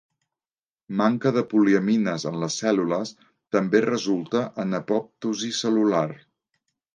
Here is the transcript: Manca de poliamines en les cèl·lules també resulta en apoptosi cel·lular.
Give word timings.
Manca 1.01 1.31
de 1.35 1.43
poliamines 1.51 2.25
en 2.29 2.37
les 2.43 2.57
cèl·lules 2.61 3.11
també 3.57 3.83
resulta 3.87 4.43
en 4.65 4.79
apoptosi 4.79 5.53
cel·lular. 5.61 6.05